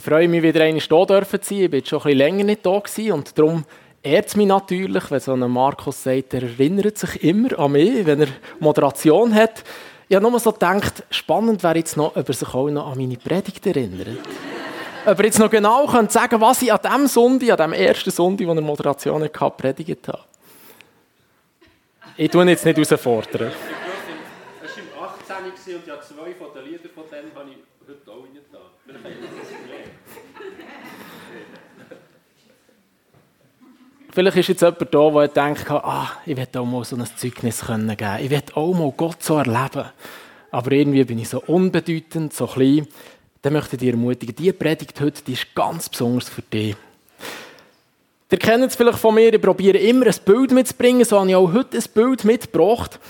[0.00, 1.58] Ich freue mich, wieder einmal hier zu sein.
[1.64, 3.66] Ich war schon ein länger nicht da und darum
[4.02, 8.06] ehrt es mich natürlich, wenn so ein Markus sagt, er erinnert sich immer an mich,
[8.06, 8.28] wenn er
[8.60, 9.62] Moderation hat.
[10.08, 12.96] Ich habe nur so gedacht, spannend wäre jetzt noch, ob er sich auch noch an
[12.96, 14.16] meine Predigt erinnert.
[15.04, 18.10] ob er jetzt noch genau könnte sagen was ich an dem Sonntag, an dem ersten
[18.10, 20.24] Sonntag, wo er Moderation hatte, predigt habe.
[22.16, 23.52] Ich tue ihn jetzt nicht herausfordern.
[24.64, 25.74] Es war im 18.
[25.76, 29.59] und ja zwei von den Liedern von denen habe ich heute auch nicht da.
[34.12, 37.60] Vielleicht ist jetzt jemand da, der denkt, ah, ich will auch mal so ein Zeugnis
[37.64, 38.20] geben können.
[38.20, 39.84] Ich will auch mal Gott so erleben.
[40.50, 42.88] Aber irgendwie bin ich so unbedeutend, so klein.
[43.42, 46.76] Dann möchte ich dich ermutigen, diese Predigt heute, die ist ganz besonders für dich.
[48.32, 51.36] Ihr kennt es vielleicht von mir, ich probiere immer ein Bild mitzubringen, so habe ich
[51.36, 53.00] auch heute ein Bild mitgebracht.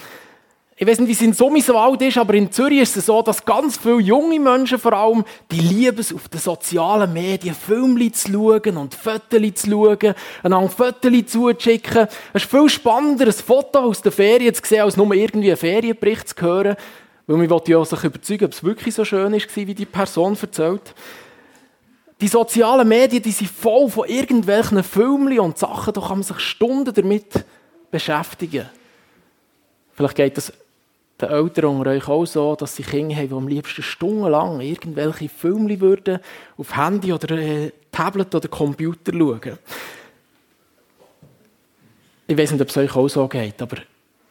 [0.83, 3.45] Ich weiß nicht, wie es in Summiswald ist, aber in Zürich ist es so, dass
[3.45, 8.33] ganz viele junge Menschen vor allem, die lieben es, auf den sozialen Medien Filme zu
[8.33, 12.09] schauen und Fotos zu schauen, einander Fotos zuzuschicken.
[12.33, 15.59] Es ist viel spannender, ein Foto aus der Ferien zu sehen, als nur irgendwie einen
[15.59, 16.77] Ferienbericht zu hören.
[17.27, 20.95] Weil man ja sich überzeugen, ob es wirklich so schön ist, wie die Person erzählt.
[22.23, 26.41] Die sozialen Medien, die sind voll von irgendwelchen Filmen und Sachen, da kann man sich
[26.41, 27.45] Stunden damit
[27.91, 28.71] beschäftigen.
[29.93, 30.55] Vielleicht geht das
[31.21, 35.29] den Eltern unter euch auch so, dass sie Kinder haben, die am liebsten stundenlang irgendwelche
[35.29, 36.21] Filme würden
[36.57, 39.59] auf Handy oder äh, Tablet oder Computer schauen.
[42.27, 43.79] Ich weiß nicht, ob es euch auch so geht, aber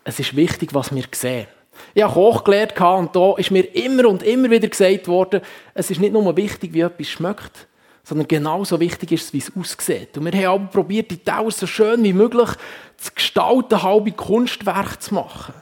[0.04, 1.48] es ist wichtig, was wir sehen.
[1.94, 5.42] Ich habe hochgelernt und da ist mir immer und immer wieder gesagt worden,
[5.74, 7.68] es ist nicht nur wichtig, wie etwas schmeckt,
[8.04, 10.18] sondern genauso wichtig ist es, wie es aussieht.
[10.18, 12.50] Und wir haben aber probiert, die Dauer so schön wie möglich
[12.98, 15.54] zu gestalten, halbe Kunstwerk zu machen.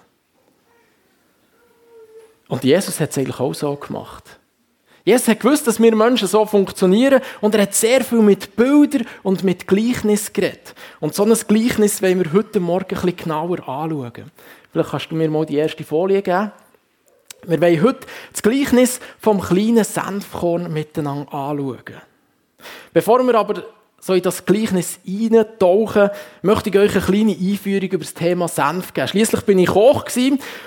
[2.47, 4.23] Und Jesus hat es eigentlich auch so gemacht.
[5.03, 9.07] Jesus hat gewusst, dass wir Menschen so funktionieren und er hat sehr viel mit Bildern
[9.23, 10.75] und mit Gleichnis geredet.
[10.99, 14.31] Und so ein Gleichnis wollen wir heute Morgen ein bisschen genauer anschauen.
[14.71, 16.51] Vielleicht kannst du mir mal die erste Folie geben.
[17.45, 22.01] Wir wollen heute das Gleichnis vom kleinen Senfkorn miteinander anschauen.
[22.91, 23.63] Bevor wir aber
[23.99, 26.09] so in das Gleichnis eintauchen,
[26.41, 29.07] möchte ich euch eine kleine Einführung über das Thema Senf geben.
[29.07, 30.05] Schließlich bin ich Koch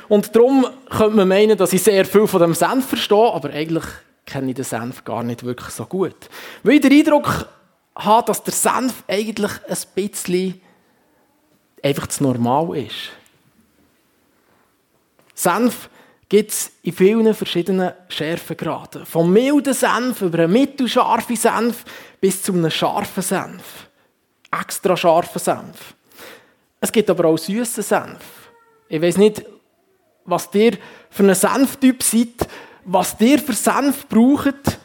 [0.09, 3.85] und darum könnte man meinen, dass ich sehr viel von dem Senf verstehe, aber eigentlich
[4.27, 6.17] kenne ich den Senf gar nicht wirklich so gut.
[6.63, 7.47] Weil ich den Eindruck
[7.95, 10.61] habe, dass der Senf eigentlich ein bisschen
[11.83, 13.11] einfach zu normal ist.
[15.35, 15.89] Senf
[16.29, 19.05] gibt es in vielen verschiedenen Schärfegraden.
[19.05, 21.85] Vom milden Senf über einen mittelscharfen Senf
[22.21, 23.89] bis zu einem scharfen Senf.
[24.51, 25.95] Extra scharfen Senf.
[26.81, 28.51] Es gibt aber auch süßen Senf.
[28.89, 29.45] Ich weiß nicht,
[30.25, 30.79] was ihr
[31.11, 32.49] für einen Senftyp seid,
[32.85, 34.79] was ihr für Senf braucht.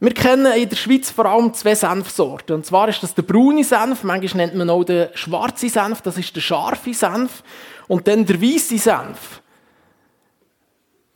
[0.00, 2.54] Wir kennen in der Schweiz vor allem zwei Senfsorten.
[2.54, 6.16] Und zwar ist das der braune Senf, manchmal nennt man auch den schwarzen Senf, das
[6.18, 7.42] ist der scharfe Senf.
[7.88, 9.42] Und dann der weiße Senf.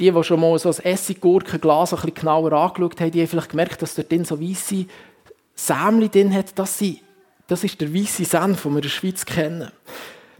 [0.02, 3.50] Die, die schon mal so ein Essiggurkenglas ein bisschen genauer angeschaut haben, die haben vielleicht
[3.50, 4.86] gemerkt, dass dort drin so weisse
[5.54, 6.58] Sämli drin hat.
[6.58, 6.98] Das, sind,
[7.46, 9.70] das ist der weisse Senf, den wir in der Schweiz kennen.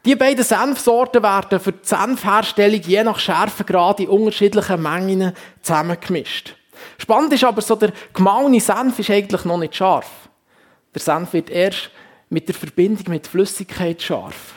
[0.05, 6.57] Die beiden Senfsorten werden für die Senfherstellung je nach Schärfegrad in unterschiedlichen Mengen zusammengemischt.
[6.99, 10.11] Spannend ist aber so, der gemahlene Senf ist eigentlich noch nicht scharf.
[10.93, 11.89] Der Senf wird erst
[12.31, 14.55] mit der Verbindung mit Flüssigkeit scharf.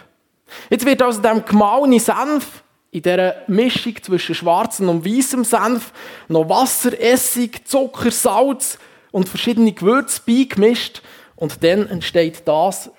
[0.72, 2.63] Jetzt wird also dem gemahlenen Senf
[2.95, 5.91] in dieser Mischung zwischen schwarzem und weißem Senf
[6.29, 8.79] noch Wasser, Essig, Zucker, Salz
[9.11, 11.01] und verschiedene Gewürze beigemischt.
[11.35, 12.89] Und dann entsteht das,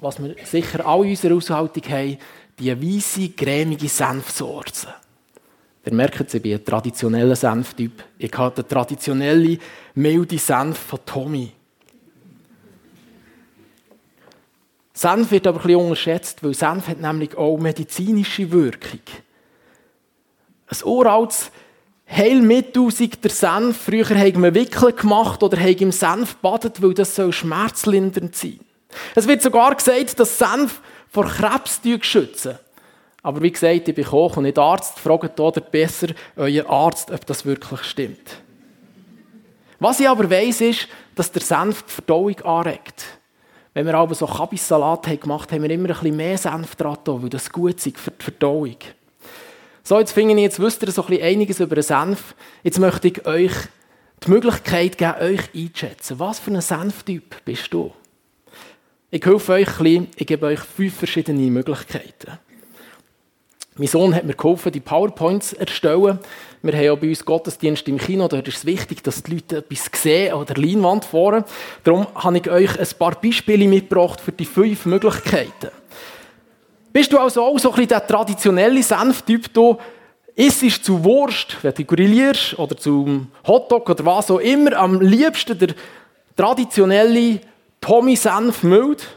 [0.00, 2.16] was wir sicher alle in unserer Haushaltung haben,
[2.58, 4.94] die weiße, cremige Senfsorte.
[5.84, 8.02] Ihr merkt, ich bin ein traditioneller Senftyp.
[8.16, 9.58] Ich habe den traditionellen,
[9.94, 11.52] milden Senf von Tommy.
[14.94, 19.00] Senf wird aber ein bisschen unterschätzt, weil Senf hat nämlich auch medizinische Wirkung.
[20.82, 21.50] Ein uraltes
[22.10, 23.82] Heilmittel sei der Senf.
[23.84, 28.60] Früher haben wir Wickel gemacht oder haben im Senf badet, weil das soll schmerzlindernd sein.
[29.14, 30.80] Es wird sogar gesagt, dass Senf
[31.10, 32.58] vor Krebs schützen.
[33.22, 35.00] Aber wie gesagt, ich bin Koch und nicht Arzt.
[35.00, 38.42] Fragt oder besser euer Arzt, ob das wirklich stimmt.
[39.80, 43.04] Was ich aber weiss, ist, dass der Senf die Verdauung anregt.
[43.72, 46.98] Wenn wir aber so Kabissalat gemacht haben, haben wir immer ein bisschen mehr Senf dran,
[47.06, 48.76] weil das gut ist für die Verdauung.
[49.86, 52.34] So, jetzt finde ich, jetzt wisst ihr so ein bisschen einiges über den Senf.
[52.62, 53.52] Jetzt möchte ich euch
[54.24, 56.18] die Möglichkeit geben, euch einzuschätzen.
[56.18, 57.92] Was für ein Senftyp bist du?
[59.10, 62.38] Ich helfe euch ein bisschen, ich gebe euch fünf verschiedene Möglichkeiten.
[63.76, 66.18] Mein Sohn hat mir geholfen, die PowerPoints zu erstellen.
[66.62, 69.58] Wir haben ja bei uns Gottesdienst im Kino, dort ist es wichtig, dass die Leute
[69.58, 71.44] etwas sehen an der Leinwand vorne.
[71.82, 75.68] Darum habe ich euch ein paar Beispiele mitgebracht für die fünf Möglichkeiten.
[76.94, 79.76] Bist du also auch so ein bisschen der traditionelle Senftyp, du
[80.36, 85.58] isst zu Wurst, wenn du grillierst, oder zum Hotdog oder was auch immer, am liebsten
[85.58, 85.74] der
[86.36, 87.40] traditionelle
[87.80, 89.08] Tommy Senf mild?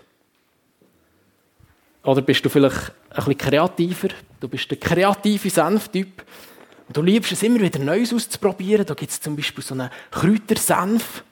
[2.03, 4.07] Oder bist du vielleicht ein bisschen kreativer?
[4.39, 6.23] Du bist der kreative Senftyp.
[6.87, 8.87] Und du liebst es immer wieder Neues auszuprobieren.
[8.87, 11.23] Da gibt es zum Beispiel so einen Kräutersenf.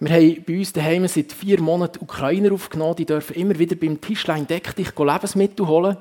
[0.00, 2.96] Wir haben bei uns daheim seit vier Monaten Ukrainer aufgenommen.
[2.96, 5.96] Die dürfen immer wieder beim Tischlein deck dich Lebensmittel holen.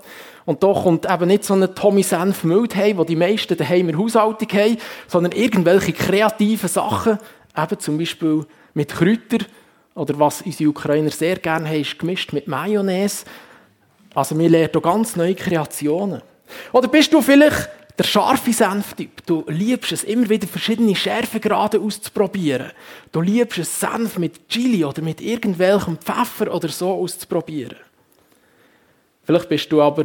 [0.45, 3.89] Und da kommt eben nicht so ein Tommy Senf Müll heim, wo die meisten daheim
[3.89, 7.19] in Haushaltung haben, sondern irgendwelche kreativen Sachen.
[7.55, 9.45] Eben zum Beispiel mit Kräutern.
[9.93, 13.25] Oder was unsere Ukrainer sehr gerne haben, ist gemischt mit Mayonnaise.
[14.15, 16.23] Also wir lernen hier ganz neue Kreationen.
[16.71, 22.71] Oder bist du vielleicht der scharfe Senftyp, du liebst es, immer wieder verschiedene Schärfegrade auszuprobieren.
[23.11, 27.77] Du liebst es, Senf mit Chili oder mit irgendwelchem Pfeffer oder so auszuprobieren.
[29.23, 30.03] Vielleicht bist du aber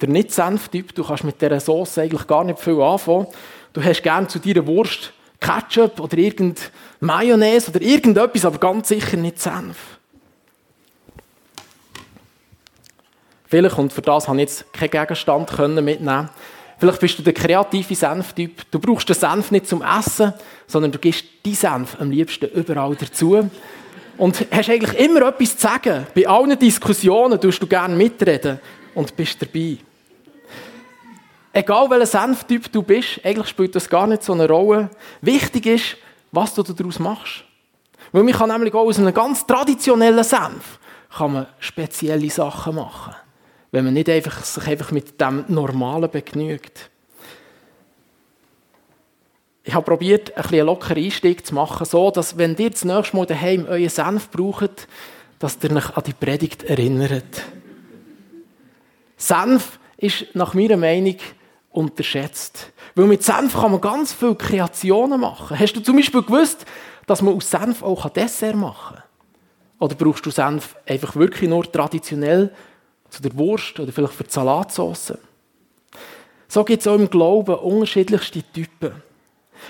[0.00, 3.26] der Nicht-Senftyp, du kannst mit dieser Sauce eigentlich gar nicht viel anfangen.
[3.72, 6.70] Du hast gerne zu deiner Wurst Ketchup oder irgend
[7.00, 9.76] Mayonnaise oder irgendetwas, aber ganz sicher nicht Senf.
[13.46, 16.30] Vielleicht, und für das habe ich jetzt keinen Gegenstand mitnehmen
[16.84, 18.70] Vielleicht bist du der kreative Senftyp.
[18.70, 20.34] Du brauchst den Senf nicht zum Essen,
[20.66, 23.48] sondern du gibst die Senf am liebsten überall dazu.
[24.18, 26.06] Und hast eigentlich immer etwas zu sagen.
[26.14, 28.60] Bei allen Diskussionen tust du gerne mitreden
[28.94, 29.78] und bist dabei.
[31.54, 34.90] Egal welcher Senftyp du bist, eigentlich spielt das gar nicht so eine Rolle.
[35.22, 35.96] Wichtig ist,
[36.32, 37.44] was du daraus machst.
[38.12, 40.78] Weil man kann nämlich auch aus einem ganz traditionellen Senf
[41.16, 43.14] kann man spezielle Sachen machen
[43.74, 46.90] wenn man nicht einfach, sich einfach mit dem Normalen begnügt.
[49.64, 52.84] Ich habe probiert, ein bisschen einen lockeren Einstieg zu machen, so dass, wenn ihr das
[52.84, 54.86] nächste Mal daheim euren Senf braucht,
[55.40, 57.42] dass ihr euch an die Predigt erinnert.
[59.16, 61.16] Senf ist nach meiner Meinung
[61.72, 62.72] unterschätzt.
[62.94, 65.58] Weil mit Senf kann man ganz viele Kreationen machen.
[65.58, 66.64] Hast du zum Beispiel gewusst,
[67.08, 69.04] dass man aus Senf auch Dessert machen kann?
[69.80, 72.52] Oder brauchst du Senf einfach wirklich nur traditionell
[73.14, 75.14] zu der Wurst oder vielleicht für die Salatsauce.
[76.48, 78.92] So gibt es auch im Glauben unterschiedlichste Typen.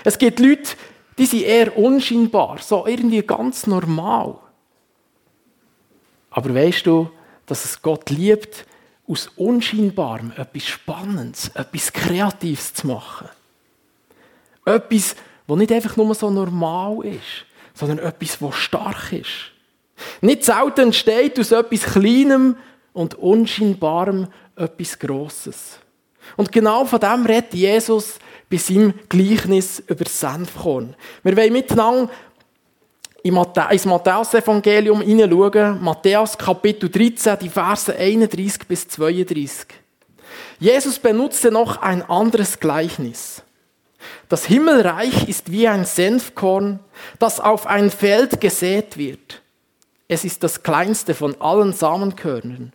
[0.03, 0.75] Es gibt Leute,
[1.17, 4.35] die sind eher unscheinbar, so irgendwie ganz normal.
[6.29, 7.09] Aber weißt du,
[7.45, 8.65] dass es Gott liebt,
[9.07, 13.29] aus Unscheinbarem etwas Spannendes, etwas Kreatives zu machen?
[14.65, 15.15] Etwas,
[15.47, 19.51] was nicht einfach nur so normal ist, sondern etwas, was stark ist.
[20.21, 22.57] Nicht selten entsteht aus etwas Kleinem
[22.95, 25.79] und Unscheinbarem etwas Grosses.
[26.37, 28.19] Und genau von dem redet Jesus
[28.49, 30.95] bei seinem Gleichnis über Senfkorn.
[31.21, 32.09] Wir wollen miteinander
[33.23, 39.67] ins Matthäus-Evangelium hineinschauen, Matthäus Kapitel 13, die Verse 31 bis 32.
[40.59, 43.43] Jesus benutzte noch ein anderes Gleichnis.
[44.29, 46.79] Das Himmelreich ist wie ein Senfkorn,
[47.19, 49.41] das auf ein Feld gesät wird.
[50.07, 52.71] Es ist das kleinste von allen Samenkörnern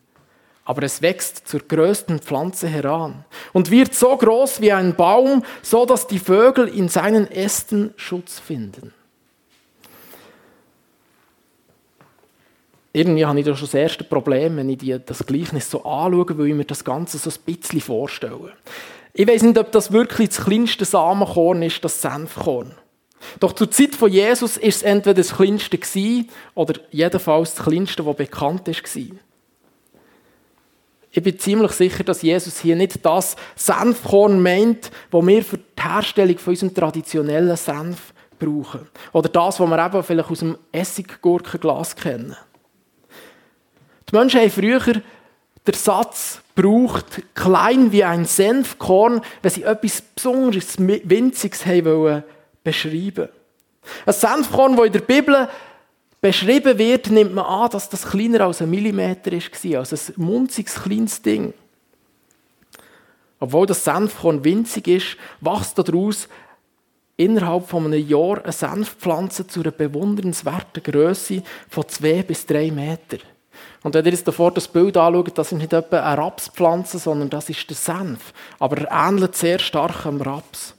[0.71, 5.85] aber es wächst zur größten Pflanze heran und wird so groß wie ein Baum, so
[5.85, 8.95] dass die Vögel in seinen Ästen Schutz finden.
[12.93, 16.47] Irgendwie habe ich da schon das erste Problem, wenn ich das Gleichnis so anschaue, weil
[16.47, 18.53] ich mir das Ganze so ein bisschen vorstelle.
[19.13, 22.77] Ich weiß nicht, ob das wirklich das kleinste Samenkorn ist, das Senfkorn.
[23.41, 28.17] Doch zur Zeit von Jesus ist es entweder das kleinste oder jedenfalls das kleinste, das
[28.17, 28.85] bekannt ist,
[31.13, 35.83] ich bin ziemlich sicher, dass Jesus hier nicht das Senfkorn meint, das wir für die
[35.83, 38.87] Herstellung von unserem traditionellen Senf brauchen.
[39.13, 42.37] Oder das, was wir eben vielleicht aus dem Essiggurkenglas kennen.
[44.09, 45.03] Die Menschen haben früher
[45.67, 52.25] den Satz gebraucht, klein wie ein Senfkorn, wenn sie etwas Besonderes, Winziges haben wollen,
[52.63, 53.29] beschreiben.
[54.07, 55.49] Ein Senfkorn, das in der Bibel
[56.21, 60.83] beschrieben wird, nimmt man an, dass das kleiner als ein Millimeter war, also ein munziges
[60.83, 61.55] kleines Ding.
[63.39, 66.29] Obwohl das Senfkorn winzig ist, wächst daraus
[67.17, 73.19] innerhalb von einem Jahr eine Senfpflanze zu einer bewundernswerten Größe von zwei bis drei Meter.
[73.83, 77.31] Und wenn ihr jetzt davor das Bild anschaut, das ist nicht etwa eine Rapspflanze, sondern
[77.31, 78.33] das ist der Senf.
[78.59, 80.75] Aber er ähnelt sehr stark am Raps.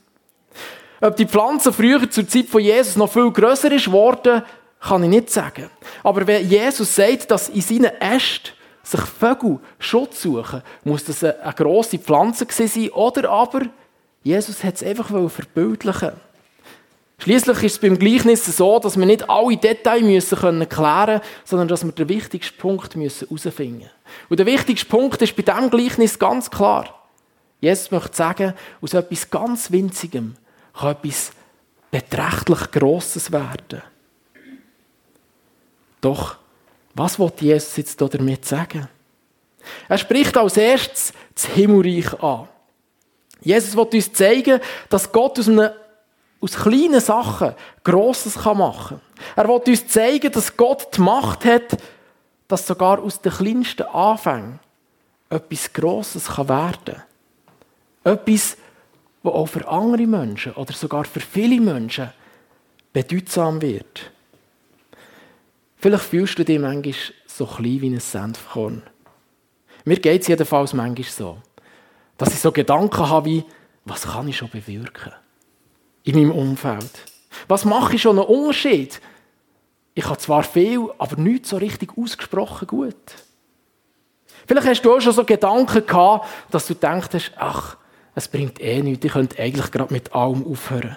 [1.00, 4.42] Ob die Pflanze früher zur Zeit von Jesus noch viel grösser ist worden,
[4.82, 5.70] kann ich nicht sagen.
[6.02, 8.50] Aber wenn Jesus sagt, dass in seinen Ästen
[8.82, 13.62] sich Vögel Schutz suchen, muss das eine, grosse Pflanze sein oder aber
[14.24, 16.12] Jesus hat es einfach verbildlichen
[17.18, 21.84] Schließlich ist es beim Gleichnis so, dass wir nicht alle Details müssen klären sondern dass
[21.84, 23.90] wir den wichtigsten Punkt müssen herausfinden müssen.
[24.28, 27.08] Und der wichtigste Punkt ist bei diesem Gleichnis ganz klar.
[27.60, 30.34] Jesus möchte sagen, aus etwas ganz Winzigem
[30.76, 31.30] kann etwas
[31.92, 33.82] beträchtlich Grosses werden.
[36.02, 36.36] Doch,
[36.94, 38.88] was will Jesus jetzt damit sagen?
[39.88, 42.48] Er spricht als erstes das Himmelreich an.
[43.40, 45.70] Jesus will uns zeigen, dass Gott aus, einem,
[46.40, 49.00] aus kleinen Sachen Grosses machen kann.
[49.36, 51.78] Er will uns zeigen, dass Gott die Macht hat,
[52.48, 54.60] dass sogar aus den kleinsten Anfängen
[55.30, 57.02] etwas Grosses werden kann.
[58.04, 58.56] Etwas,
[59.22, 62.10] das auch für andere Menschen oder sogar für viele Menschen
[62.92, 64.11] bedeutsam wird.
[65.82, 66.94] Vielleicht fühlst du dich manchmal
[67.26, 68.84] so klein wie ein Senfkorn.
[69.84, 71.38] Mir geht es jedenfalls manchmal so,
[72.16, 73.44] dass ich so Gedanken habe wie,
[73.84, 75.12] was kann ich schon bewirken
[76.04, 76.88] in meinem Umfeld?
[77.48, 79.00] Was mache ich schon einen Unterschied?
[79.94, 82.94] Ich habe zwar viel, aber nicht so richtig ausgesprochen gut.
[84.46, 87.76] Vielleicht hast du auch schon so Gedanken gehabt, dass du denkst, ach,
[88.14, 90.96] es bringt eh nichts, ich könnte eigentlich gerade mit allem aufhören.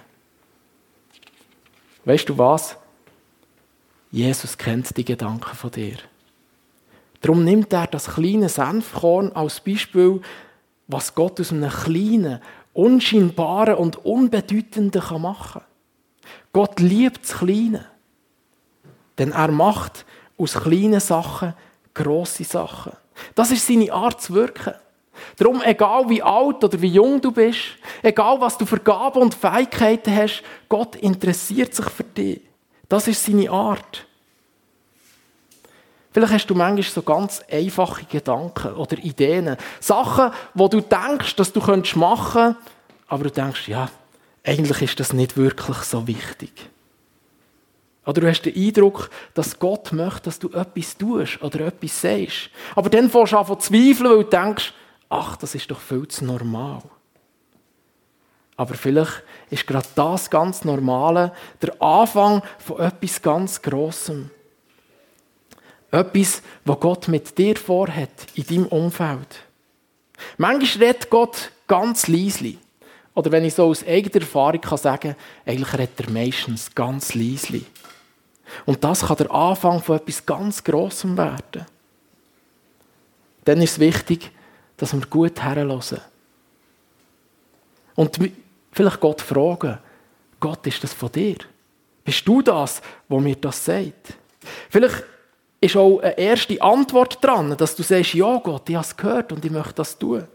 [2.03, 2.77] Weißt du was?
[4.15, 5.97] Jesus kennt die Gedanken von dir.
[7.19, 10.21] Darum nimmt er das kleine Senfkorn als Beispiel,
[10.87, 12.39] was Gott aus einem kleinen,
[12.71, 15.63] unscheinbaren und unbedeutenden machen kann.
[16.53, 17.87] Gott liebt das Kleine.
[19.17, 20.05] Denn er macht
[20.37, 21.53] aus kleinen Sachen
[21.93, 22.93] grosse Sachen.
[23.35, 24.75] Das ist seine Art zu wirken.
[25.35, 27.59] Darum, egal wie alt oder wie jung du bist,
[28.01, 32.39] egal was du für Gaben und Fähigkeiten hast, Gott interessiert sich für dich.
[32.89, 34.05] Das ist seine Art.
[36.11, 39.57] Vielleicht hast du manchmal so ganz einfache Gedanken oder Ideen.
[39.81, 42.55] Sachen, wo du denkst, dass du machen könntest,
[43.07, 43.89] aber du denkst, ja,
[44.43, 46.69] eigentlich ist das nicht wirklich so wichtig.
[48.05, 52.49] Oder du hast den Eindruck, dass Gott möchte, dass du etwas tust oder etwas sagst.
[52.75, 54.73] Aber dann fängst du an zu zweifeln, weil du denkst,
[55.09, 56.83] ach, das ist doch viel zu normal.
[58.57, 64.31] Aber vielleicht ist gerade das ganz Normale der Anfang von etwas ganz Grossem.
[65.91, 69.43] Etwas, was Gott mit dir vorhat, in deinem Umfeld.
[70.37, 72.57] Manchmal redet Gott ganz leislich.
[73.13, 77.65] Oder wenn ich so aus eigener Erfahrung kann sagen eigentlich redet er meistens ganz leislich.
[78.65, 81.65] Und das kann der Anfang von etwas ganz Grossem werden.
[83.45, 84.31] Dann ist es wichtig,
[84.77, 86.01] dass wir gut herhören.
[87.95, 88.19] Und
[88.75, 89.77] vielleicht Gott fragen,
[90.39, 91.37] Gott, ist das von dir?
[92.03, 94.13] Bist du das, wo mir das sagt?
[94.69, 95.03] Vielleicht
[95.61, 99.31] ist auch eine erste Antwort dran, dass du sagst, ja Gott, ich habe es gehört
[99.31, 100.27] und ich möchte das tun.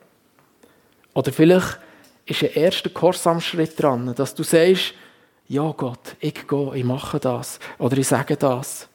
[1.15, 1.79] Oder vielleicht
[2.27, 4.95] ist ein erster Gehorsamschritt dran, dass du sagst,
[5.47, 8.89] ja Gott, ich gehe, ich mache das oder ich sage das.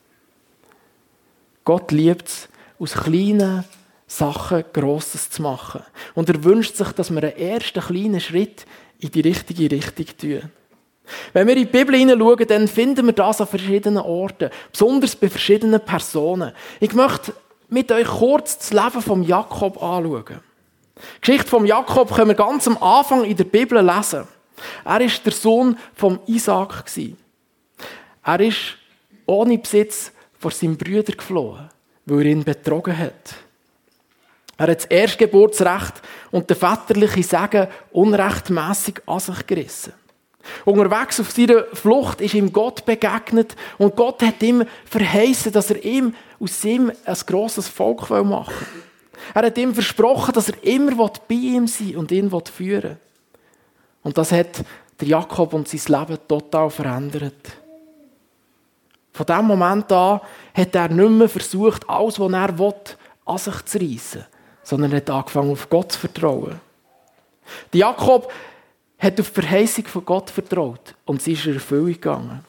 [1.64, 2.50] Gott liebt es,
[2.80, 3.64] aus kleinen
[4.08, 5.82] Sachen Grosses zu machen.
[6.14, 8.66] Und er wünscht sich, dass wir einen ersten kleinen Schritt
[9.00, 10.52] in die richtige Richtung tun.
[11.34, 15.30] Wenn wir in die Bibel hineinschauen, dann finden wir das an verschiedenen Orten, besonders bei
[15.30, 16.52] verschiedenen Personen.
[16.80, 17.34] Ich möchte
[17.70, 20.40] mit euch kurz das Leben von Jakob anschauen.
[20.98, 24.28] Die Geschichte von Jakob können wir ganz am Anfang in der Bibel lesen.
[24.86, 26.86] Er ist der Sohn von Isaac.
[28.24, 28.78] Er ist
[29.26, 31.70] ohne Besitz vor seinem Brüder geflohen,
[32.06, 33.36] weil er ihn betrogen hat.
[34.58, 39.94] Er hat das Erstgeburtsrecht und den väterlichen Segen unrechtmäßig an sich gerissen.
[40.64, 45.84] Unterwegs auf seiner Flucht ist ihm Gott begegnet und Gott hat ihm verheißen, dass er
[45.84, 48.84] ihm aus ihm ein grosses Volk machen will.
[49.34, 50.96] Er hat ihm versprochen, dass er immer
[51.28, 52.98] bei ihm sein will und ihn führen will.
[54.04, 54.64] Und das hat
[55.00, 57.34] der Jakob und sein Leben total verändert.
[59.12, 60.22] Von diesem Moment an
[60.54, 62.74] hat er nicht mehr versucht, alles, was er will,
[63.26, 64.26] an sich zu reissen
[64.66, 66.60] sondern hat angefangen, auf Gott zu vertrauen.
[67.72, 68.32] Die Jakob
[69.00, 72.44] hat auf die Verheißung von Gott vertraut und sie ist in Erfüllung gegangen.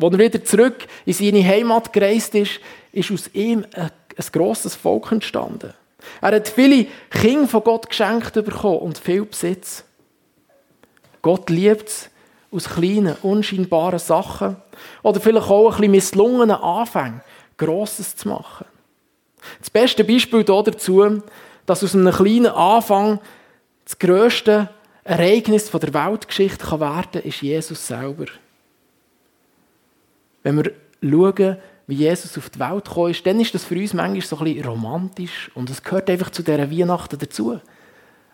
[0.00, 2.60] Als er wieder zurück in seine Heimat gereist ist,
[2.92, 5.72] ist aus ihm ein, ein grosses Volk entstanden.
[6.20, 9.84] Er hat viele Kinder von Gott geschenkt bekommen und viel Besitz.
[11.22, 12.10] Gott liebt es,
[12.50, 14.56] aus kleinen, unscheinbaren Sachen
[15.02, 17.22] oder vielleicht auch ein bisschen misslungenen Anfängen
[17.56, 18.66] Grosses zu machen.
[19.60, 21.22] Das beste Beispiel dazu
[21.66, 23.20] dass aus einem kleinen Anfang
[23.84, 24.68] das grösste
[25.04, 28.26] Ereignis der Weltgeschichte werden kann, ist Jesus selber.
[30.42, 33.94] Wenn wir schauen, wie Jesus auf die Welt gekommen ist, dann ist das für uns
[33.94, 37.60] manchmal so ein bisschen romantisch und es gehört einfach zu dieser Weihnachten dazu.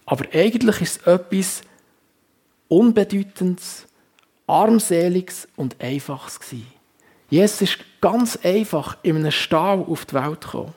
[0.05, 1.63] Aber eigentlich ist es etwas
[2.69, 3.87] Unbedeutendes,
[4.47, 6.67] Armseliges und Einfaches gewesen.
[7.31, 10.75] Jesus ist ganz einfach in einem Stall auf die Welt gekommen.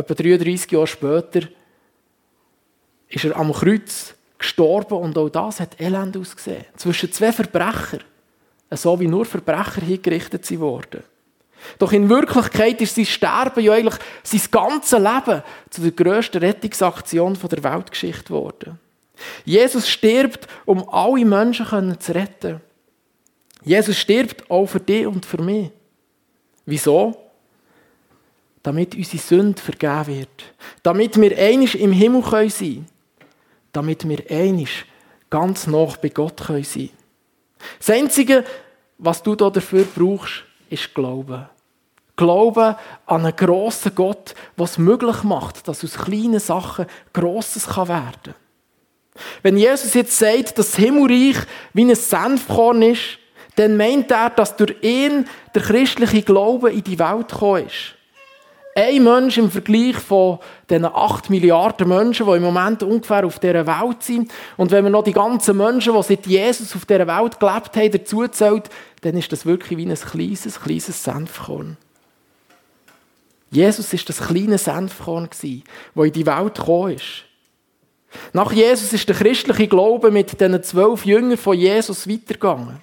[0.00, 1.42] Etwa 33 Jahre später
[3.08, 6.64] ist er am Kreuz gestorben und auch das hat elend ausgesehen.
[6.76, 8.00] Zwischen zwei Verbrechern.
[8.70, 11.02] So wie nur Verbrecher hingerichtet sie wurden.
[11.78, 17.36] Doch in Wirklichkeit ist sein Sterben ja eigentlich sein ganzes Leben zu der grössten Rettungsaktion
[17.50, 18.78] der Weltgeschichte geworden.
[19.44, 22.62] Jesus stirbt, um alle Menschen zu retten.
[23.62, 25.70] Jesus stirbt auch für dich und für mich.
[26.64, 27.29] Wieso?
[28.62, 30.54] Damit unsere Sünde vergeben wird.
[30.82, 32.86] Damit wir einig im Himmel sein können.
[33.72, 34.84] Damit wir einig
[35.30, 36.90] ganz nach bei Gott sein können.
[37.78, 38.44] Das Einzige,
[38.98, 41.46] was du dafür brauchst, ist Glauben.
[42.16, 42.74] Glauben
[43.06, 48.34] an einen grossen Gott, was möglich macht, dass aus kleinen Sachen Grosses werden kann.
[49.42, 51.36] Wenn Jesus jetzt sagt, dass das Himmelreich
[51.72, 53.18] wie ein Senfkorn ist,
[53.56, 57.94] dann meint er, dass durch ihn der christliche Glaube in die Welt gekommen ist.
[58.74, 63.66] Ein Mensch im Vergleich von den 8 Milliarden Menschen, die im Moment ungefähr auf dieser
[63.66, 64.30] Welt sind.
[64.56, 67.90] Und wenn man noch die ganzen Menschen, die seit Jesus auf dieser Welt gelebt haben,
[67.90, 68.24] dazu
[69.02, 71.76] dann ist das wirklich wie ein kleines, kleines Senfkorn.
[73.50, 75.62] Jesus ist das kleine Senfkorn, das in
[76.12, 77.24] die Welt gekommen ist.
[78.32, 82.80] Nach Jesus ist der christliche Glaube mit den zwölf Jüngern von Jesus weitergegangen.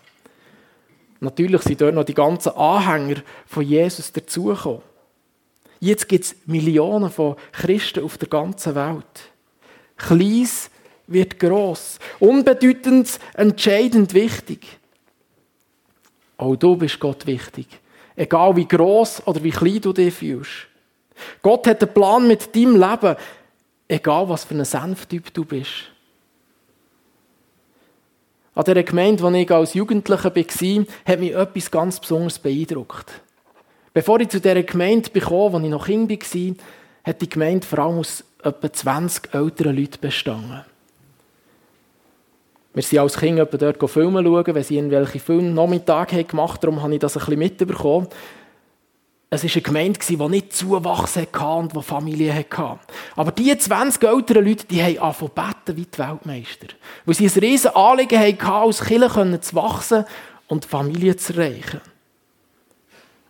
[1.20, 4.82] Natürlich sind dort noch die ganzen Anhänger von Jesus dazugekommen.
[5.80, 9.32] Jetzt gibt es Millionen von Christen auf der ganzen Welt.
[9.98, 10.70] Kleins
[11.08, 12.00] wird gross.
[12.20, 14.80] Unbedeutend, entscheidend wichtig.
[16.38, 17.68] Auch du bist Gott wichtig.
[18.16, 20.68] Egal wie gross oder wie klein du dich fühlst.
[21.42, 23.16] Gott hat einen Plan mit deinem Leben.
[23.88, 25.92] Egal was für ein Senftyp du bist.
[28.54, 33.22] An dieser Gemeinde, wo ich als Jugendlicher war, hat mich etwas ganz Besonderes beeindruckt.
[33.94, 36.56] Bevor ich zu dieser Gemeinde kam, als ich noch Kind war,
[37.04, 40.66] hat die Gemeinde vor allem aus etwa 20 älteren Leuten bestanden.
[42.74, 46.62] Wir sind als Kind dort Filme schauen, wenn sie irgendwelche Filme Nachmittage gemacht haben.
[46.62, 48.08] Darum habe ich das ein bisschen mitbekommen.
[49.30, 52.80] Es war eine Gemeinde, die nicht Zuwachs hatte und die Familie hatte.
[53.16, 56.68] Aber diese 20 älteren Leute, die haben angefangen wie die Weltmeister.
[57.06, 60.06] Weil sie ein riesen Anliegen hatten, als Kirche zu wachsen
[60.48, 61.82] und Familie zu erreichen.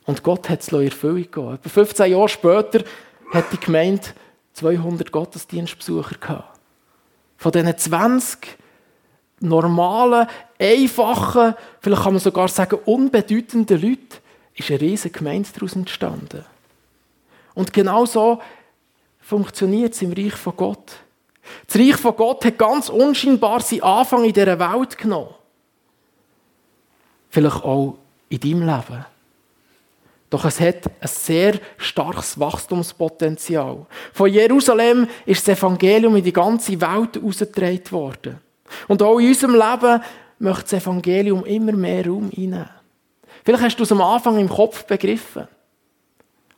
[0.07, 1.53] Und Gott hat es in Erfüllung gegeben.
[1.55, 2.83] Etwa 15 Jahre später
[3.33, 4.07] hat die Gemeinde
[4.53, 6.59] 200 Gottesdienstbesucher gehabt.
[7.35, 8.57] Von diesen 20
[9.41, 14.07] normalen, einfachen, vielleicht kann man sogar sagen unbedeutenden Leuten,
[14.55, 16.43] ist eine riesige Gemeinde daraus entstanden.
[17.53, 18.41] Und genau so
[19.19, 20.93] funktioniert es im Reich von Gott.
[21.67, 25.35] Das Reich von Gott hat ganz unscheinbar seinen Anfang in dieser Welt genommen.
[27.29, 27.97] Vielleicht auch
[28.29, 29.05] in deinem Leben.
[30.29, 33.85] Doch es hat ein sehr starkes Wachstumspotenzial.
[34.11, 38.39] Von Jerusalem ist das Evangelium in die ganze Welt ausgetragen worden.
[38.87, 40.01] Und auch in unserem Leben
[40.39, 42.69] möchte das Evangelium immer mehr Raum einnehmen.
[43.43, 45.47] Vielleicht hast du es am Anfang im Kopf begriffen.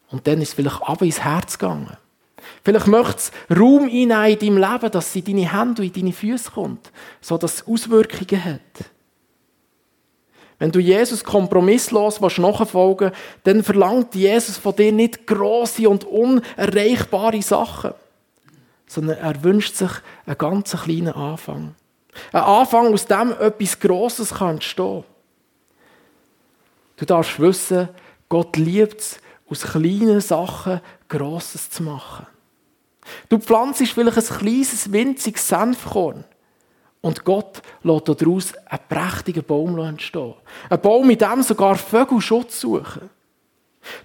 [0.10, 1.96] Und dann ist es vielleicht aber ins Herz gegangen.
[2.64, 6.02] Vielleicht möchtest du Raum einnehmen in deinem Leben, dass sie in deine Hände und in
[6.02, 8.90] deine Füße kommt, sodass es Auswirkungen hat.
[10.60, 17.42] Wenn du Jesus kompromisslos nachfolgen willst, dann verlangt Jesus von dir nicht grosse und unerreichbare
[17.42, 17.94] Sachen,
[18.86, 19.92] sondern er wünscht sich
[20.26, 21.76] einen ganz kleinen Anfang.
[22.34, 25.06] Ein Anfang, aus dem etwas Grosses kann entstehen.
[26.98, 27.88] Du darfst wissen,
[28.28, 29.20] Gott liebt es,
[29.50, 32.28] aus kleinen Sachen Grosses zu machen.
[33.30, 36.26] Du pflanzt vielleicht ein kleines, winziges Senfkorn.
[37.02, 40.34] Und Gott lässt daraus einen prächtigen Baum entstehen.
[40.70, 43.10] Ein Baum, mit dem sogar Vögel Schutz suchen.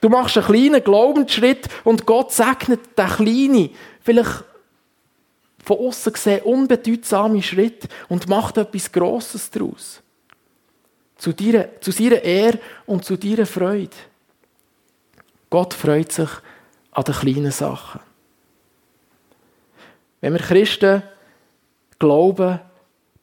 [0.00, 4.44] Du machst einen kleinen Glaubensschritt und Gott segnet den kleinen, vielleicht
[5.64, 10.00] von außen gesehen unbedeutsame Schritt und macht etwas Grosses daraus.
[11.16, 13.96] Zu, dir, zu seiner Ehre und zu deiner Freude.
[15.48, 16.28] Gott freut sich
[16.92, 18.00] an den kleinen Sachen.
[20.20, 21.02] Wenn wir Christen
[21.98, 22.60] glauben,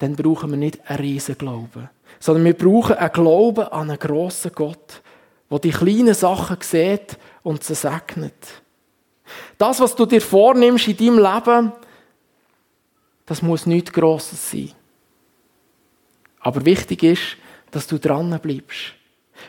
[0.02, 4.52] dann brauchen wir nicht einen riesen Glauben, sondern wir brauchen einen Glauben an einen grossen
[4.56, 5.02] Gott,
[5.50, 8.62] der die kleinen Sachen sieht und sie segnet.
[9.60, 11.72] Das, was du dir vornimmst in deinem Leben,
[13.28, 14.72] das muss nichts Grosses sein.
[16.40, 17.38] Aber wichtig ist,
[17.70, 18.96] dass du dran bleibst.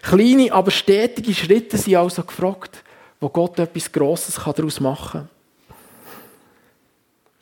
[0.03, 2.85] Kleine, aber stetige Schritte sind also gefragt,
[3.21, 5.29] wo Gott etwas Grosses daraus machen kann.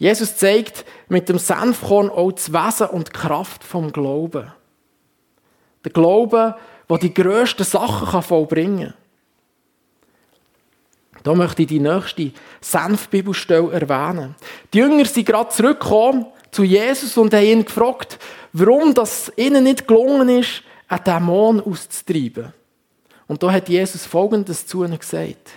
[0.01, 4.51] Jesus zeigt mit dem Senfkorn auch das Wesen und die Kraft vom Glauben.
[5.85, 6.57] Der Glaube,
[6.89, 8.95] der die grössten Sachen vollbringen
[11.13, 11.23] kann.
[11.23, 12.33] Da möchte ich die nächste
[12.63, 14.37] Senfbibelstelle erwähnen.
[14.73, 18.19] Die Jünger sind gerade zurückgekommen zu Jesus und haben ihn gefragt,
[18.55, 22.55] warum das ihnen nicht gelungen ist, einen Dämon auszutreiben.
[23.27, 25.51] Und da hat Jesus Folgendes zu ihnen gesagt.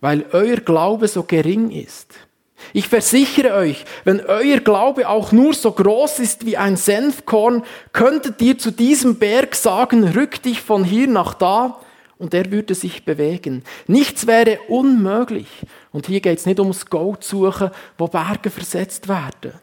[0.00, 2.29] Weil euer Glaube so gering ist.
[2.72, 8.40] Ich versichere euch, wenn euer Glaube auch nur so groß ist wie ein Senfkorn, könntet
[8.42, 11.80] ihr zu diesem Berg sagen, rück dich von hier nach da,
[12.20, 13.64] und er würde sich bewegen.
[13.86, 15.48] Nichts wäre unmöglich.
[15.90, 19.54] Und hier geht es nicht ums Gold suchen, wo Berge versetzt werden.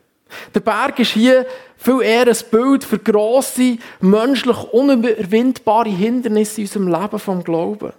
[0.56, 1.46] Der Berg ist hier
[1.78, 7.94] viel eher ein Bild für grosse, menschlich unüberwindbare Hindernisse in unserem Leben vom Glauben.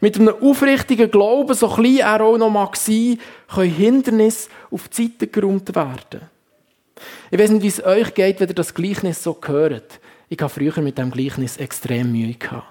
[0.00, 3.18] Mit einem aufrichtigen Glauben, so klein er auch noch mag sein,
[3.52, 6.22] können Hindernisse auf die Seite geräumt werden.
[7.30, 10.00] Ich weiß nicht, wie es euch geht, wenn ihr das Gleichnis so hört.
[10.28, 12.66] Ich habe früher mit dem Gleichnis extrem Mühe gehabt.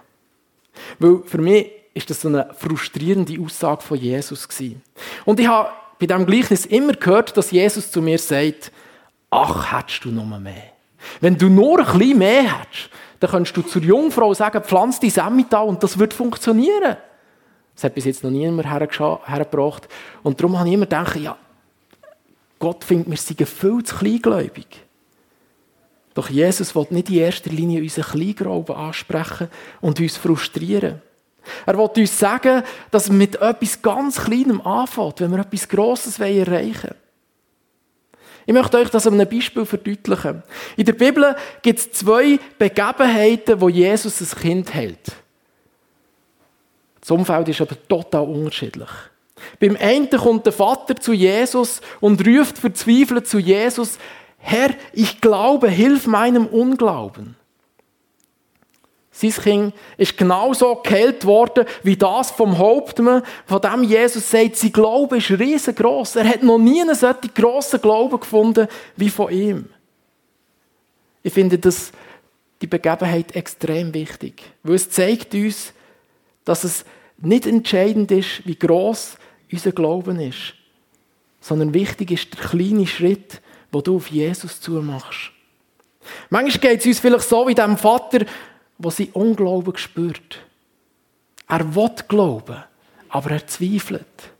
[1.00, 4.82] Weil für mich ist das so eine frustrierende Aussage von Jesus gewesen.
[5.26, 8.72] Und ich habe bei diesem Gleichnis immer gehört, dass Jesus zu mir sagt,
[9.32, 10.74] ach, hättest du noch mehr.
[11.22, 15.10] Wenn du nur ein bisschen mehr hättest, dann könntest du zur Jungfrau sagen, pflanz die
[15.10, 16.98] Semmital und das wird funktionieren.
[17.76, 19.88] Das hat bis jetzt noch niemand hergebracht.
[20.24, 21.38] Und darum habe ich immer gedacht, ja,
[22.60, 24.66] Gott findet, wir seien viel zu kleingläubig.
[26.16, 29.50] Doch Jesus will nicht in erster Linie unseren Kleinglauben ansprechen
[29.82, 31.02] und uns frustrieren.
[31.66, 36.18] Er will uns sagen, dass man mit etwas ganz Kleinem anfängt, wenn wir etwas Grosses
[36.20, 37.07] erreichen wollen.
[38.48, 40.42] Ich möchte euch das an einem Beispiel verdeutlichen.
[40.78, 45.12] In der Bibel gibt es zwei Begebenheiten, wo Jesus ein Kind hält.
[47.02, 48.90] Das Umfeld ist aber total unterschiedlich.
[49.60, 54.00] Beim einen kommt der Vater zu Jesus und ruft verzweifelt zu Jesus,
[54.38, 57.36] Herr, ich glaube, hilf meinem Unglauben.
[59.20, 64.72] Sein Kind ist genauso geheilt worden, wie das vom Hauptmann, von dem Jesus sagt, sein
[64.72, 66.18] Glaube ist riesengroß.
[66.18, 69.70] Er hat noch nie einen solchen grossen Glauben gefunden wie von ihm.
[71.24, 71.92] Ich finde das,
[72.62, 75.74] die Begebenheit extrem wichtig, weil es zeigt uns,
[76.46, 76.86] dass es
[77.18, 79.18] nicht entscheidend ist, wie groß
[79.52, 80.54] unser Glauben ist,
[81.42, 85.32] sondern wichtig ist der kleine Schritt, wo du auf Jesus zumachst.
[86.30, 88.28] Manchmal geht es uns vielleicht so wie dem Vater,
[88.78, 90.40] der sein Unglauben spürt.
[91.48, 92.64] Er will glauben,
[93.10, 94.32] aber er zweifelt.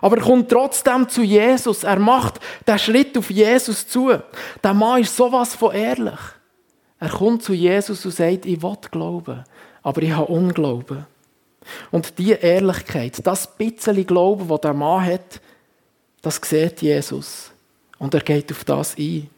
[0.00, 1.84] Aber er kommt trotzdem zu Jesus.
[1.84, 4.10] Er macht den Schritt auf Jesus zu.
[4.62, 6.18] Der Mann ist sowas von ehrlich.
[6.98, 9.44] Er kommt zu Jesus und sagt, ich will glauben,
[9.82, 11.06] aber ich habe Unglauben.
[11.90, 15.40] Und diese Ehrlichkeit, das bisschen Glauben, das der Mann hat,
[16.20, 17.50] das sieht Jesus.
[17.98, 19.28] Und er geht auf das ein.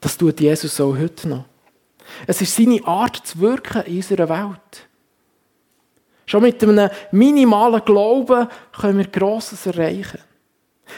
[0.00, 1.44] Das tut Jesus auch heute noch.
[2.26, 4.88] Es ist seine Art zu wirken in unserer Welt.
[6.26, 10.20] Schon mit einem minimalen Glauben können wir Grosses erreichen.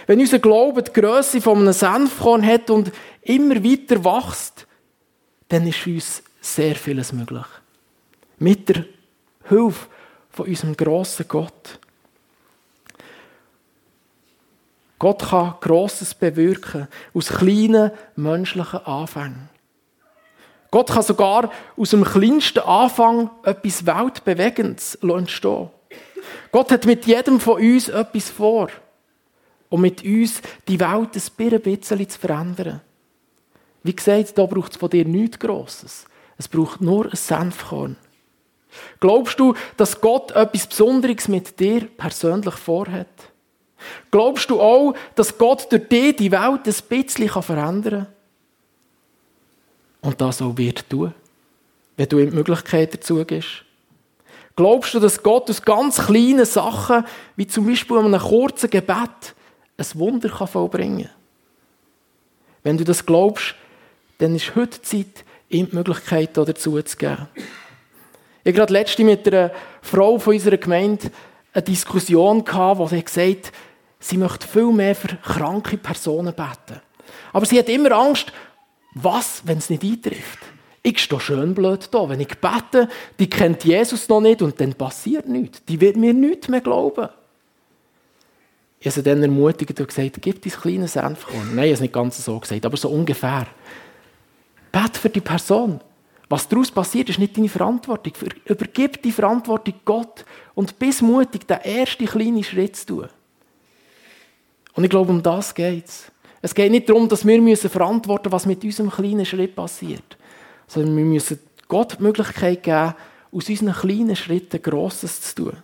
[0.07, 4.67] Wenn unser Glaube die Größe von einem Senfkorn hat und immer weiter wächst,
[5.49, 7.47] dann ist uns sehr vieles möglich.
[8.39, 8.85] Mit der
[9.49, 9.87] Hilfe
[10.31, 11.79] von unserem grossen Gott.
[14.99, 19.49] Gott kann Grosses bewirken aus kleinen menschlichen Anfängen.
[20.73, 25.69] Gott kann sogar aus dem kleinsten Anfang etwas Weltbewegendes entstehen.
[26.51, 28.69] Gott hat mit jedem von uns etwas vor,
[29.69, 32.81] um mit uns die Welt ein bisschen zu verändern.
[33.83, 36.07] Wie gesagt, da braucht es von dir nichts Grosses.
[36.39, 37.97] Es braucht nur ein Senfkorn.
[38.99, 43.09] Glaubst du, dass Gott etwas Besonderes mit dir persönlich vorhat?
[44.11, 48.22] Glaubst du auch, dass Gott durch dich die Welt ein bisschen verändern kann?
[50.03, 51.15] Und das auch wird tun,
[51.97, 53.65] wenn du ihm die Möglichkeit dazu gibst?
[54.55, 57.05] Glaubst du, dass Gott aus ganz kleinen Sachen,
[57.37, 59.35] wie zum Beispiel einem kurzen Gebet,
[59.79, 61.15] ein Wunder kann vollbringen kann?
[62.63, 63.55] Wenn du das glaubst,
[64.19, 67.29] dann ist heute Zeit, ihm die Möglichkeit dazu zu geben.
[68.45, 71.11] Ich habe gerade letzte mit einer Frau von unserer Gemeinde
[71.53, 73.53] eine Diskussion gehabt, wo sie gesagt hat,
[74.01, 76.81] sie möchte viel mehr für kranke Personen beten.
[77.33, 78.33] Aber sie hat immer Angst,
[78.95, 80.39] was, wenn es nicht eintrifft?
[80.83, 82.09] Ich stehe schön blöd da.
[82.09, 85.65] Wenn ich bete, die kennt Jesus noch nicht und dann passiert nichts.
[85.65, 87.09] Die wird mir nichts mehr glauben.
[88.81, 91.55] Ich habe sie dann ermutigt und gesagt, gib dein kleines Senfkorn.
[91.55, 93.47] Nein, ich habe es nicht ganz so gesagt, aber so ungefähr.
[94.73, 95.81] Bet für die Person,
[96.33, 98.15] Was daraus passiert, ist nicht deine Verantwortung.
[98.47, 100.25] Übergib die Verantwortung Gott
[100.55, 103.09] und bist mutig, den ersten kleinen Schritt zu tun.
[104.73, 106.12] Und ich glaube, um das geht es.
[106.43, 110.19] Es geht nicht darum, dass wir müssen verantworten müssen, was mit unserem kleinen Schritt passiert.
[110.67, 112.95] Sondern wir müssen Gott die Möglichkeit geben,
[113.31, 115.57] aus unseren kleinen Schritten Grosses zu tun.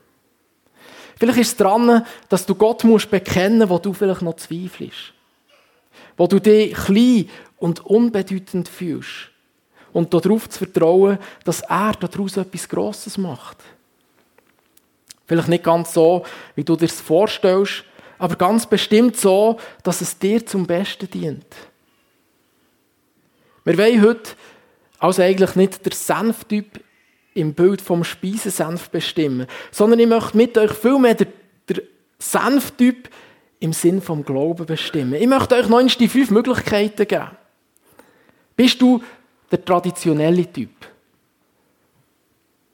[1.18, 5.12] Vielleicht ist es dran, dass du Gott musst bekennen wo du vielleicht noch zweifelst.
[6.16, 9.30] Wo du dich klein und unbedeutend fühlst.
[9.92, 13.58] Und darauf zu vertrauen, dass er daraus etwas Grosses macht.
[15.26, 17.84] Vielleicht nicht ganz so, wie du dir das vorstellst,
[18.18, 21.46] aber ganz bestimmt so, dass es dir zum Besten dient.
[23.64, 24.30] Wir wollen heute
[24.98, 26.80] also eigentlich nicht der Senftyp
[27.34, 31.28] im Bild vom Speisensenf bestimmen, sondern ich möchte mit euch vielmehr den,
[31.68, 31.80] den
[32.18, 33.08] Senftyp
[33.60, 35.14] im Sinn vom Glauben bestimmen.
[35.14, 37.30] Ich möchte euch noch die fünf Möglichkeiten geben.
[38.56, 39.02] Bist du
[39.50, 40.70] der traditionelle Typ?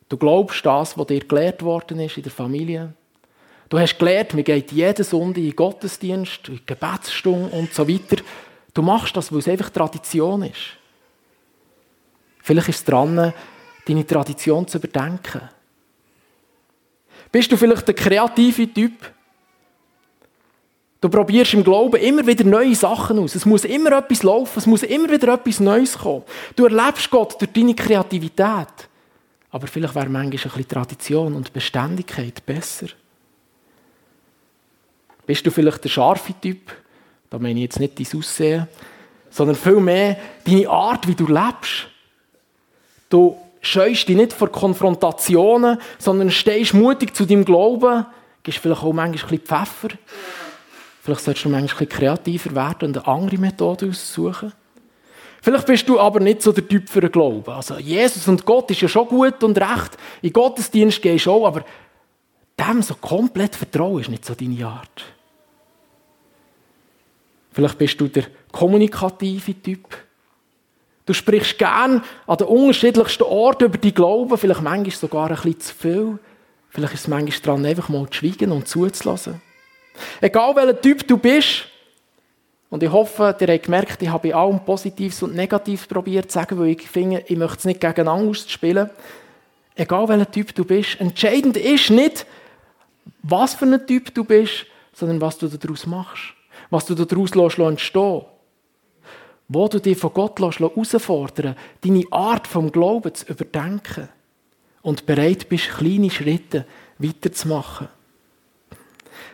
[0.09, 2.95] Du glaubst das, was dir gelehrt worden ist in der Familie,
[3.75, 7.89] Du hast gelernt, man geht jeden Sonntag in den Gottesdienst, in die Gebetsstunde und so
[7.89, 8.23] weiter.
[8.73, 10.77] Du machst das, weil es einfach Tradition ist.
[12.41, 13.35] Vielleicht ist es dran,
[13.85, 15.41] deine Tradition zu überdenken.
[17.33, 19.13] Bist du vielleicht der kreative Typ?
[21.01, 23.35] Du probierst im Glauben immer wieder neue Sachen aus.
[23.35, 26.23] Es muss immer etwas laufen, es muss immer wieder etwas Neues kommen.
[26.55, 28.89] Du erlebst Gott durch deine Kreativität.
[29.51, 32.87] Aber vielleicht wäre manchmal ein bisschen Tradition und Beständigkeit besser.
[35.27, 36.73] Bist du vielleicht der scharfe Typ?
[37.31, 38.69] Da meine ich jetzt nicht dein Aussehen,
[39.31, 41.89] sondern vielmehr deine Art, wie du lebst.
[43.09, 48.07] Du scheust dich nicht vor Konfrontationen, sondern stehst mutig zu deinem Glauben,
[48.43, 49.97] gibst vielleicht auch manchmal ein bisschen Pfeffer.
[51.03, 54.53] Vielleicht solltest du manchmal ein bisschen kreativer werden und eine andere Methode aussuchen.
[55.43, 57.53] Vielleicht bist du aber nicht so der Typ für den Glauben.
[57.53, 59.99] Also Jesus und Gott ist ja schon gut und recht.
[60.23, 61.65] In Gottesdienst gehst du auch, aber
[62.59, 65.05] dem so komplett vertrauen ist nicht so deine Art.
[67.55, 69.97] Vielleicht bist du der kommunikative Typ.
[71.07, 75.61] Du sprichst gern an den unterschiedlichsten Orten über die Glauben, vielleicht manchmal sogar ein bisschen
[75.61, 76.19] zu viel.
[76.71, 79.41] Vielleicht ist es manchmal dran, einfach mal zu schweigen und zuzulassen.
[80.21, 81.67] Egal welcher Typ du bist,
[82.71, 86.41] und ich hoffe, ihr habt gemerkt, ich habe bei allem Positives und Negatives probiert zu
[86.41, 88.91] sagen, weil ich finde, ich möchte es nicht gegeneinander ausspielen.
[89.77, 92.27] Egal welcher Typ du bist, entscheidend ist nicht,
[93.23, 96.35] was für ein Typ du bist, sondern was du daraus machst
[96.71, 98.23] was du daraus entstehen
[99.49, 104.09] Wo du dich von Gott herausfordern deine Art vom Glauben zu überdenken
[104.83, 106.67] und bereit bist, kleine Schritte
[106.99, 107.89] weiterzumachen.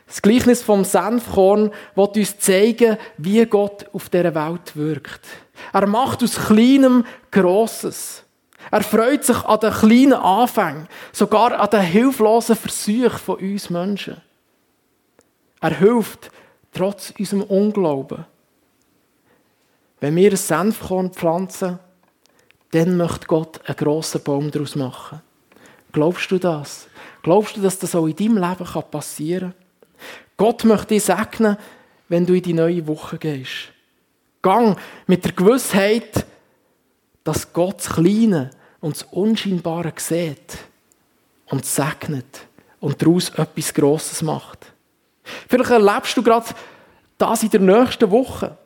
[0.07, 5.25] Das Gleichnis vom Senfkorn wird uns zeigen, wie Gott auf dieser Welt wirkt.
[5.73, 8.25] Er macht aus Kleinem Grosses.
[8.71, 14.21] Er freut sich an den kleinen Anfängen, sogar an den hilflosen Versuchen von uns Menschen.
[15.61, 16.31] Er hilft,
[16.73, 18.25] trotz unserem Unglauben.
[20.01, 21.79] Wenn wir ein Senfkorn pflanzen,
[22.71, 25.21] dann möchte Gott einen grossen Baum daraus machen.
[25.93, 26.89] Glaubst du das?
[27.23, 29.71] Glaubst du, dass das auch in deinem Leben passieren kann?
[30.37, 31.59] Gott möchte dich segnen,
[32.09, 33.73] wenn du in die neue Woche gehst.
[34.41, 36.25] Gang mit der Gewissheit,
[37.25, 40.59] dass Gott das Kleine und das Unscheinbare sieht
[41.51, 42.47] und segnet
[42.81, 44.70] und daraus etwas Grosses macht.
[45.49, 46.47] Vielleicht erlebst du gerade
[47.19, 48.57] das in der nächsten Woche.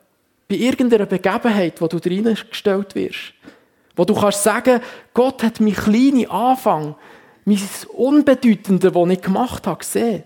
[0.47, 3.33] Bei irgendeiner Begebenheit, wo du reingestellt wirst.
[3.95, 4.81] Wo du kannst sagen,
[5.13, 6.95] Gott hat mein kleinen Anfang,
[7.45, 7.59] mein
[7.93, 10.23] Unbedeutende, das ich gemacht habe, gesehen.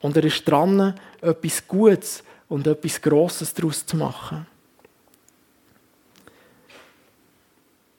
[0.00, 4.46] Und er ist dran, etwas Gutes und etwas Grosses daraus zu machen.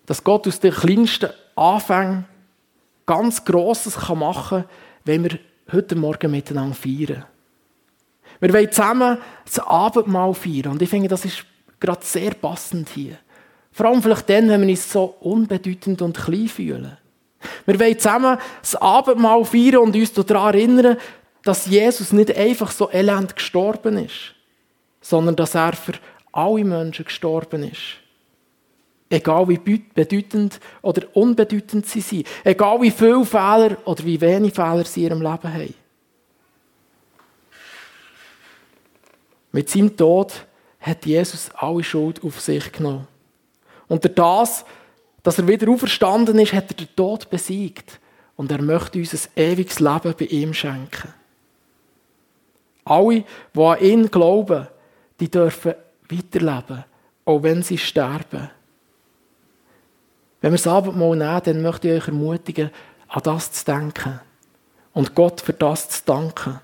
[0.05, 2.25] Dass Gott aus den kleinsten Anfängen
[3.05, 4.69] ganz Grosses machen kann,
[5.03, 5.39] wenn wir
[5.71, 7.25] heute Morgen miteinander feiern.
[8.45, 10.73] Wir wollen zusammen das Abendmahl feiern.
[10.73, 11.43] Und ich finde, das ist
[11.79, 13.17] gerade sehr passend hier.
[13.71, 16.95] Vor allem vielleicht dann, wenn wir uns so unbedeutend und klein fühlen.
[17.65, 20.97] Wir wollen zusammen das Abendmahl feiern und uns daran erinnern,
[21.41, 24.35] dass Jesus nicht einfach so elend gestorben ist,
[25.01, 25.93] sondern dass er für
[26.31, 27.97] alle Menschen gestorben ist.
[29.09, 32.27] Egal wie bedeutend oder unbedeutend sie sind.
[32.43, 35.84] Egal wie viele Fehler oder wie wenig Fehler sie in ihrem Leben haben.
[39.55, 40.33] Mit seinem Tod
[40.81, 43.07] hat Jesus alle Schuld auf sich genommen.
[43.87, 44.65] Und das,
[45.23, 48.01] dass er wieder auferstanden ist, hat er den Tod besiegt.
[48.35, 51.13] Und er möchte uns ein ewiges Leben bei ihm schenken.
[52.83, 54.67] Alle, die an ihn glauben,
[55.21, 55.75] die dürfen
[56.09, 56.83] weiterleben,
[57.23, 58.49] auch wenn sie sterben.
[60.41, 62.71] Wenn wir das Abendmahl nehmen, dann möchte ich euch ermutigen,
[63.07, 64.19] an das zu denken.
[64.91, 66.59] Und Gott für das zu danken,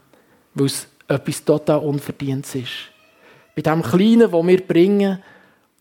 [0.56, 2.71] weil es etwas total Unverdientes ist.
[3.56, 5.21] Bei dem Kleinen, das wir bringen,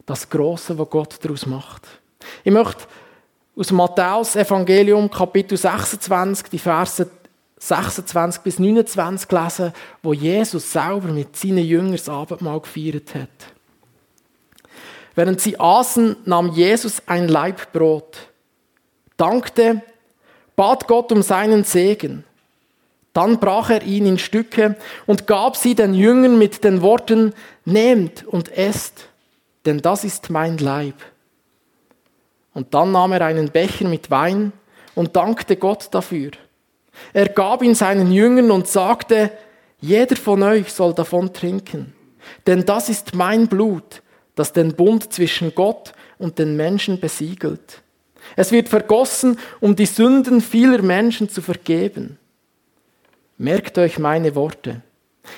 [0.07, 1.87] das Grosse, was Gott daraus macht.
[2.45, 2.85] Ich möchte
[3.57, 7.09] aus Matthäus Evangelium Kapitel 26 die Verse
[7.59, 13.29] 26 bis 29 lesen, wo Jesus selber mit seinen Jüngern das Abendmahl gefeiert hat.
[15.15, 18.17] Während sie aßen, nahm Jesus ein Laib Brot,
[19.17, 19.83] dankte,
[20.57, 22.25] bat Gott um seinen Segen.
[23.13, 28.25] Dann brach er ihn in Stücke und gab sie den Jüngern mit den Worten, nehmt
[28.27, 29.09] und esst,
[29.67, 30.95] denn das ist mein Leib.
[32.55, 34.53] Und dann nahm er einen Becher mit Wein
[34.95, 36.31] und dankte Gott dafür.
[37.13, 39.31] Er gab ihn seinen Jüngern und sagte,
[39.81, 41.95] jeder von euch soll davon trinken,
[42.47, 44.03] denn das ist mein Blut,
[44.35, 47.83] das den Bund zwischen Gott und den Menschen besiegelt.
[48.37, 52.19] Es wird vergossen, um die Sünden vieler Menschen zu vergeben.
[53.41, 54.83] Merkt euch meine Worte.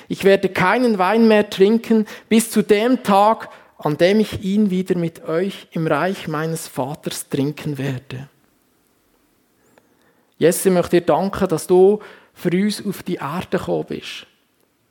[0.09, 4.97] Ich werde keinen Wein mehr trinken bis zu dem Tag, an dem ich ihn wieder
[4.97, 8.27] mit euch im Reich meines Vaters trinken werde.
[10.37, 11.99] Jesus, ich möchte dir danken, dass du
[12.33, 14.27] für uns auf die Erde gekommen bist.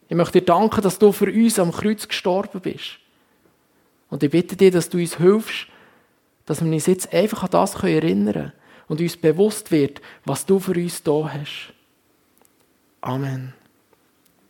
[0.08, 2.92] Ich möchte dir danken, dass du für uns am Kreuz gestorben bist.
[4.08, 5.66] Und ich bitte dir, dass du uns hilfst,
[6.46, 8.52] dass wir uns jetzt einfach an das erinnern können
[8.88, 11.74] und uns bewusst wird, was du für uns da hast.
[13.02, 13.54] Amen.